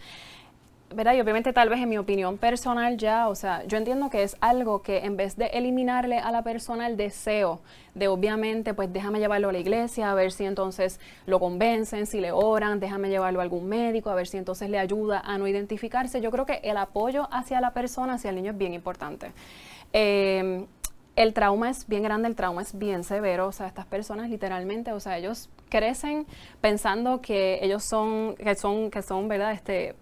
¿verdad? 0.93 1.15
Y 1.15 1.21
obviamente 1.21 1.53
tal 1.53 1.69
vez 1.69 1.79
en 1.79 1.89
mi 1.89 1.97
opinión 1.97 2.37
personal 2.37 2.97
ya, 2.97 3.27
o 3.29 3.33
sea, 3.33 3.63
yo 3.65 3.79
entiendo 3.79 4.11
que 4.11 4.21
es 4.21 4.37
algo 4.39 4.83
que 4.83 4.99
en 4.99 5.17
vez 5.17 5.35
de 5.35 5.47
eliminarle 5.47 6.19
a 6.19 6.29
la 6.31 6.43
persona 6.43 6.85
el 6.85 6.97
deseo 6.97 7.61
de 7.95 8.07
obviamente, 8.07 8.75
pues 8.75 8.93
déjame 8.93 9.19
llevarlo 9.19 9.49
a 9.49 9.51
la 9.53 9.57
iglesia, 9.57 10.11
a 10.11 10.13
ver 10.13 10.31
si 10.31 10.45
entonces 10.45 10.99
lo 11.25 11.39
convencen, 11.39 12.05
si 12.05 12.21
le 12.21 12.31
oran, 12.31 12.79
déjame 12.79 13.09
llevarlo 13.09 13.39
a 13.39 13.43
algún 13.43 13.67
médico, 13.67 14.11
a 14.11 14.15
ver 14.15 14.27
si 14.27 14.37
entonces 14.37 14.69
le 14.69 14.77
ayuda 14.77 15.19
a 15.25 15.39
no 15.39 15.47
identificarse. 15.47 16.21
Yo 16.21 16.29
creo 16.29 16.45
que 16.45 16.61
el 16.63 16.77
apoyo 16.77 17.27
hacia 17.31 17.59
la 17.59 17.73
persona, 17.73 18.13
hacia 18.13 18.29
el 18.29 18.35
niño 18.35 18.51
es 18.51 18.57
bien 18.57 18.75
importante. 18.75 19.31
Eh, 19.97 20.65
el 21.15 21.33
trauma 21.33 21.69
es 21.69 21.87
bien 21.87 22.03
grande, 22.03 22.27
el 22.27 22.35
trauma 22.35 22.61
es 22.61 22.77
bien 22.77 23.03
severo, 23.03 23.47
o 23.47 23.51
sea, 23.51 23.67
estas 23.67 23.85
personas 23.85 24.29
literalmente, 24.29 24.91
o 24.91 24.99
sea, 24.99 25.17
ellos 25.17 25.49
crecen 25.69 26.25
pensando 26.61 27.21
que 27.21 27.59
ellos 27.61 27.83
son, 27.83 28.35
que 28.35 28.55
son, 28.55 28.91
que 28.91 29.01
son, 29.01 29.27
¿verdad? 29.27 29.53
Este, 29.53 29.95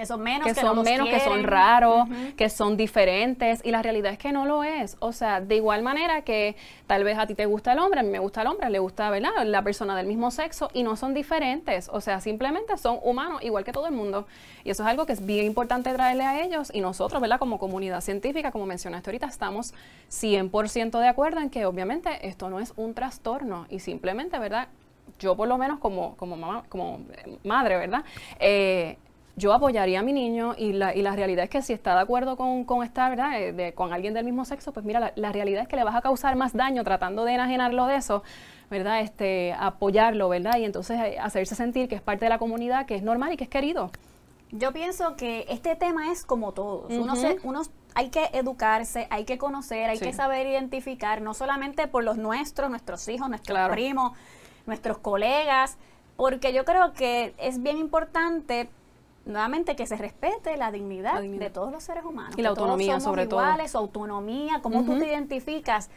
que 0.00 0.06
son 0.06 0.22
menos, 0.22 0.48
que, 0.48 0.54
son 0.54 0.82
menos, 0.82 1.08
que 1.10 1.20
son 1.20 1.44
raros, 1.44 2.08
que 2.34 2.48
son 2.48 2.76
diferentes 2.78 3.60
y 3.64 3.70
la 3.70 3.82
realidad 3.82 4.12
es 4.12 4.18
que 4.18 4.32
no 4.32 4.46
lo 4.46 4.64
es. 4.64 4.96
O 5.00 5.12
sea, 5.12 5.42
de 5.42 5.56
igual 5.56 5.82
manera 5.82 6.22
que 6.22 6.56
tal 6.86 7.04
vez 7.04 7.18
a 7.18 7.26
ti 7.26 7.34
te 7.34 7.44
gusta 7.44 7.74
el 7.74 7.80
hombre, 7.80 8.00
a 8.00 8.02
mí 8.02 8.08
me 8.08 8.18
gusta 8.18 8.40
el 8.40 8.46
hombre, 8.46 8.70
le 8.70 8.78
gusta, 8.78 9.10
¿verdad? 9.10 9.30
La 9.44 9.62
persona 9.62 9.94
del 9.94 10.06
mismo 10.06 10.30
sexo 10.30 10.70
y 10.72 10.84
no 10.84 10.96
son 10.96 11.12
diferentes. 11.12 11.90
O 11.92 12.00
sea, 12.00 12.22
simplemente 12.22 12.78
son 12.78 12.98
humanos 13.02 13.42
igual 13.42 13.62
que 13.62 13.72
todo 13.72 13.86
el 13.88 13.92
mundo. 13.92 14.26
Y 14.64 14.70
eso 14.70 14.82
es 14.84 14.88
algo 14.88 15.04
que 15.04 15.12
es 15.12 15.26
bien 15.26 15.44
importante 15.44 15.92
traerle 15.92 16.24
a 16.24 16.42
ellos 16.42 16.70
y 16.72 16.80
nosotros, 16.80 17.20
¿verdad? 17.20 17.38
Como 17.38 17.58
comunidad 17.58 18.00
científica, 18.00 18.50
como 18.52 18.64
mencionaste 18.64 19.10
ahorita, 19.10 19.26
estamos 19.26 19.74
100% 20.10 20.98
de 20.98 21.08
acuerdo 21.08 21.40
en 21.40 21.50
que 21.50 21.66
obviamente 21.66 22.26
esto 22.26 22.48
no 22.48 22.58
es 22.58 22.72
un 22.76 22.94
trastorno 22.94 23.66
y 23.68 23.80
simplemente, 23.80 24.38
¿verdad? 24.38 24.68
Yo 25.18 25.36
por 25.36 25.46
lo 25.46 25.58
menos 25.58 25.78
como, 25.78 26.16
como, 26.16 26.38
mamá, 26.38 26.64
como 26.70 27.00
madre, 27.44 27.76
¿verdad? 27.76 28.02
Eh, 28.38 28.96
yo 29.36 29.52
apoyaría 29.52 30.00
a 30.00 30.02
mi 30.02 30.12
niño 30.12 30.54
y 30.56 30.72
la, 30.72 30.94
y 30.94 31.02
la 31.02 31.14
realidad 31.14 31.44
es 31.44 31.50
que 31.50 31.62
si 31.62 31.72
está 31.72 31.94
de 31.94 32.00
acuerdo 32.00 32.36
con, 32.36 32.64
con 32.64 32.82
estar, 32.84 33.10
¿verdad? 33.10 33.40
Eh, 33.40 33.52
de, 33.52 33.74
con 33.74 33.92
alguien 33.92 34.14
del 34.14 34.24
mismo 34.24 34.44
sexo, 34.44 34.72
pues 34.72 34.84
mira, 34.84 35.12
la, 35.14 35.32
realidad 35.32 35.62
es 35.62 35.68
que 35.68 35.76
le 35.76 35.84
vas 35.84 35.94
a 35.94 36.02
causar 36.02 36.36
más 36.36 36.52
daño 36.52 36.84
tratando 36.84 37.24
de 37.24 37.34
enajenarlo 37.34 37.86
de 37.86 37.96
eso, 37.96 38.22
¿verdad? 38.70 39.00
Este, 39.00 39.54
apoyarlo, 39.58 40.28
¿verdad? 40.28 40.58
Y 40.58 40.64
entonces 40.64 41.00
eh, 41.00 41.18
hacerse 41.18 41.54
sentir 41.54 41.88
que 41.88 41.94
es 41.94 42.02
parte 42.02 42.26
de 42.26 42.28
la 42.28 42.38
comunidad, 42.38 42.86
que 42.86 42.96
es 42.96 43.02
normal 43.02 43.32
y 43.32 43.36
que 43.36 43.44
es 43.44 43.50
querido. 43.50 43.90
Yo 44.52 44.72
pienso 44.72 45.16
que 45.16 45.46
este 45.48 45.76
tema 45.76 46.10
es 46.10 46.24
como 46.24 46.52
todos. 46.52 46.90
uno, 46.90 47.14
se, 47.14 47.38
uno 47.44 47.62
hay 47.94 48.10
que 48.10 48.30
educarse, 48.32 49.06
hay 49.10 49.24
que 49.24 49.38
conocer, 49.38 49.88
hay 49.88 49.98
que 49.98 50.12
saber 50.12 50.46
identificar, 50.46 51.22
no 51.22 51.34
solamente 51.34 51.86
por 51.86 52.02
los 52.02 52.16
nuestros, 52.16 52.68
nuestros 52.68 53.06
hijos, 53.08 53.28
nuestros 53.28 53.68
primos, 53.70 54.12
nuestros 54.66 54.98
colegas, 54.98 55.76
porque 56.16 56.52
yo 56.52 56.64
creo 56.64 56.92
que 56.92 57.32
es 57.38 57.62
bien 57.62 57.78
importante 57.78 58.68
nuevamente 59.30 59.76
que 59.76 59.86
se 59.86 59.96
respete 59.96 60.56
la 60.56 60.70
dignidad, 60.70 61.20
de 61.20 61.50
todos 61.50 61.72
los 61.72 61.82
seres 61.82 62.04
humanos. 62.04 62.34
Y 62.36 62.42
la 62.42 62.50
autonomía, 62.50 63.00
sobre 63.00 63.24
iguales, 63.24 63.72
todo. 63.72 63.82
autonomía, 63.82 64.60
cómo 64.62 64.84
tú 64.84 64.98
te 64.98 65.06
identificas. 65.06 65.90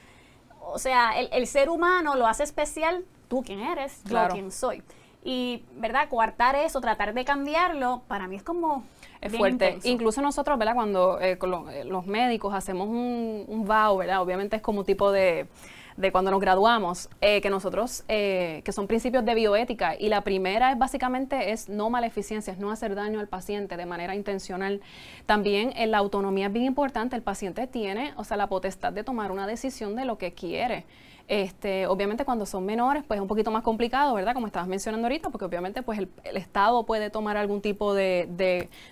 O 0.62 0.80
sea, 0.80 1.12
el, 1.20 1.48
ser 1.48 1.70
humano 1.70 2.16
lo 2.16 2.28
hace 2.28 2.44
especial, 2.44 3.04
tú 3.28 3.44
quién 3.44 3.60
eres, 3.60 4.04
yo 4.06 4.28
quién 4.32 4.52
soy. 4.52 4.84
Y, 5.26 5.64
¿verdad? 5.76 6.10
Coartar 6.10 6.56
eso, 6.56 6.82
tratar 6.82 7.14
de 7.14 7.24
cambiarlo, 7.24 8.02
para 8.08 8.28
mí 8.28 8.36
es 8.36 8.44
como 8.44 8.84
es 9.22 9.36
fuerte. 9.36 9.80
Incluso 9.84 10.22
nosotros, 10.22 10.60
¿verdad? 10.60 10.76
Cuando 10.76 11.20
eh, 11.22 11.38
con 11.38 11.70
eh, 11.70 11.86
los 11.86 12.06
médicos 12.06 12.54
hacemos 12.54 12.88
un, 12.90 13.46
un 13.48 13.66
vow, 13.66 13.98
¿verdad? 13.98 14.22
Obviamente 14.22 14.58
es 14.58 14.62
como 14.62 14.84
tipo 14.84 15.12
de 15.12 15.48
de 15.98 16.12
cuando 16.12 16.32
nos 16.32 16.40
graduamos, 16.40 17.10
eh, 17.22 17.42
que 17.42 17.50
nosotros, 17.50 18.04
eh, 18.08 18.62
que 18.64 18.72
son 18.72 18.88
principios 18.88 19.26
de 19.26 19.36
bioética, 19.36 19.96
y 19.98 20.10
la 20.10 20.22
primera 20.22 20.72
es 20.72 20.78
básicamente 20.78 21.52
es 21.52 21.70
no 21.70 21.90
maleficencia, 21.90 22.54
es 22.54 22.60
no 22.60 22.72
hacer 22.72 22.96
daño 22.96 23.20
al 23.20 23.28
paciente 23.28 23.78
de 23.78 23.86
manera 23.86 24.16
intencional. 24.16 24.82
También 25.26 25.74
en 25.76 25.92
la 25.92 26.00
autonomía 26.00 26.48
es 26.48 26.54
bien 26.54 26.66
importante, 26.66 27.16
el 27.16 27.22
paciente 27.22 27.68
tiene, 27.68 28.14
o 28.18 28.24
sea, 28.24 28.38
la 28.38 28.48
potestad 28.48 28.94
de 28.94 29.04
tomar 29.04 29.32
una 29.32 29.48
decisión 29.48 29.96
de 29.96 30.06
lo 30.06 30.18
que 30.18 30.34
quiere. 30.34 30.86
Este, 31.30 31.88
obviamente 31.88 32.26
cuando 32.26 32.46
son 32.46 32.66
menores, 32.66 33.04
pues 33.08 33.18
es 33.18 33.22
un 33.22 33.30
poquito 33.30 33.50
más 33.50 33.64
complicado, 33.64 34.14
¿verdad? 34.14 34.34
Como 34.34 34.46
estabas 34.46 34.68
mencionando 34.68 35.08
ahorita, 35.08 35.30
porque 35.30 35.46
obviamente 35.46 35.82
pues 35.82 36.00
el, 36.00 36.10
Estado 36.36 36.86
puede 36.86 37.10
tomar 37.10 37.38
algún 37.38 37.62
tipo 37.62 37.94
de, 37.94 38.28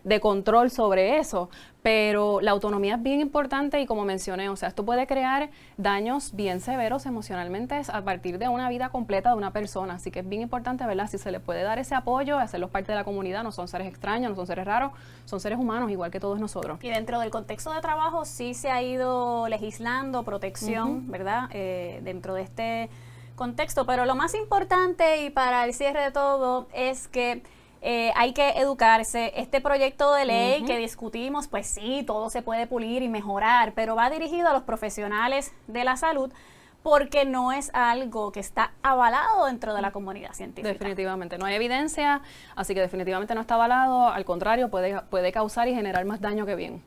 de, 0.03 0.19
control 0.21 0.71
sobre 0.71 1.17
eso, 1.17 1.49
Pero 1.81 2.39
la 2.41 2.51
autonomía 2.51 2.95
es 2.95 3.03
bien 3.03 3.19
importante 3.19 3.81
y 3.81 3.85
como 3.85 4.05
mencioné, 4.05 4.49
o 4.49 4.55
sea, 4.55 4.69
esto 4.69 4.85
puede 4.85 5.07
crear 5.07 5.49
daños 5.77 6.33
bien 6.33 6.61
severos 6.61 7.05
emocionalmente 7.05 7.81
a 7.91 8.01
partir 8.03 8.37
de 8.37 8.47
una 8.47 8.69
vida 8.69 8.89
completa 8.89 9.31
de 9.31 9.35
una 9.35 9.51
persona. 9.51 9.95
Así 9.95 10.11
que 10.11 10.19
es 10.19 10.29
bien 10.29 10.43
importante, 10.43 10.85
¿verdad? 10.85 11.07
Si 11.09 11.17
se 11.17 11.31
le 11.31 11.39
puede 11.39 11.63
dar 11.63 11.79
ese 11.79 11.95
apoyo, 11.95 12.37
hacerlos 12.37 12.69
parte 12.69 12.91
de 12.91 12.97
la 12.97 13.03
comunidad, 13.03 13.43
no 13.43 13.51
son 13.51 13.67
seres 13.67 13.87
extraños, 13.87 14.29
no 14.29 14.35
son 14.35 14.47
seres 14.47 14.65
raros, 14.65 14.91
son 15.25 15.39
seres 15.39 15.57
humanos 15.57 15.91
igual 15.91 16.11
que 16.11 16.19
todos 16.19 16.39
nosotros. 16.39 16.77
Y 16.83 16.89
dentro 16.89 17.19
del 17.19 17.31
contexto 17.31 17.73
de 17.73 17.81
trabajo 17.81 18.25
sí 18.25 18.53
se 18.53 18.69
ha 18.69 18.81
ido 18.83 19.47
legislando 19.49 20.23
protección, 20.23 21.09
¿verdad? 21.09 21.49
Eh, 21.51 21.99
dentro 22.21 22.35
de 22.35 22.43
este 22.43 22.89
contexto. 23.35 23.87
Pero 23.87 24.05
lo 24.05 24.15
más 24.15 24.35
importante 24.35 25.23
y 25.23 25.31
para 25.31 25.65
el 25.65 25.73
cierre 25.73 26.03
de 26.03 26.11
todo 26.11 26.67
es 26.71 27.07
que 27.07 27.41
eh, 27.81 28.11
hay 28.15 28.33
que 28.33 28.49
educarse. 28.51 29.33
Este 29.35 29.59
proyecto 29.59 30.13
de 30.13 30.25
ley 30.25 30.63
que 30.63 30.77
discutimos, 30.77 31.47
pues 31.47 31.65
sí, 31.65 32.03
todo 32.05 32.29
se 32.29 32.43
puede 32.43 32.67
pulir 32.67 33.01
y 33.01 33.09
mejorar, 33.09 33.73
pero 33.73 33.95
va 33.95 34.11
dirigido 34.11 34.49
a 34.49 34.53
los 34.53 34.61
profesionales 34.61 35.51
de 35.67 35.83
la 35.83 35.97
salud 35.97 36.31
porque 36.83 37.25
no 37.25 37.51
es 37.51 37.69
algo 37.73 38.31
que 38.31 38.39
está 38.39 38.73
avalado 38.81 39.45
dentro 39.45 39.73
de 39.73 39.81
la 39.81 39.91
comunidad 39.91 40.33
científica. 40.33 40.67
Definitivamente, 40.67 41.37
no 41.37 41.45
hay 41.45 41.55
evidencia, 41.55 42.21
así 42.55 42.73
que 42.73 42.81
definitivamente 42.81 43.35
no 43.35 43.41
está 43.41 43.53
avalado, 43.53 44.09
al 44.09 44.25
contrario, 44.25 44.69
puede, 44.69 44.99
puede 45.01 45.31
causar 45.31 45.67
y 45.67 45.75
generar 45.75 46.05
más 46.05 46.21
daño 46.21 46.45
que 46.45 46.55
bien. 46.55 46.83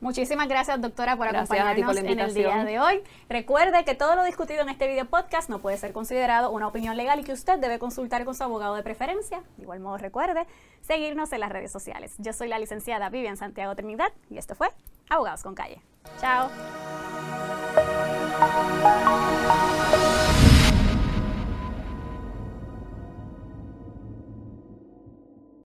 Muchísimas 0.00 0.48
gracias, 0.48 0.80
doctora, 0.80 1.16
por 1.16 1.28
acompañarnos 1.28 1.96
en 1.96 2.18
el 2.18 2.34
día 2.34 2.64
de 2.64 2.80
hoy. 2.80 3.02
Recuerde 3.28 3.84
que 3.84 3.94
todo 3.94 4.16
lo 4.16 4.24
discutido 4.24 4.62
en 4.62 4.70
este 4.70 4.86
video 4.88 5.04
podcast 5.04 5.50
no 5.50 5.60
puede 5.60 5.76
ser 5.76 5.92
considerado 5.92 6.50
una 6.50 6.68
opinión 6.68 6.96
legal 6.96 7.20
y 7.20 7.24
que 7.24 7.32
usted 7.32 7.58
debe 7.58 7.78
consultar 7.78 8.24
con 8.24 8.34
su 8.34 8.42
abogado 8.42 8.74
de 8.74 8.82
preferencia. 8.82 9.42
De 9.58 9.64
igual 9.64 9.80
modo, 9.80 9.98
recuerde 9.98 10.46
seguirnos 10.80 11.32
en 11.32 11.40
las 11.40 11.50
redes 11.50 11.70
sociales. 11.70 12.14
Yo 12.18 12.32
soy 12.32 12.48
la 12.48 12.58
licenciada 12.58 13.10
Vivian 13.10 13.36
Santiago 13.36 13.74
Trinidad 13.76 14.12
y 14.30 14.38
esto 14.38 14.54
fue 14.54 14.68
Abogados 15.10 15.42
con 15.42 15.54
Calle. 15.54 15.82
Chao. 16.20 16.50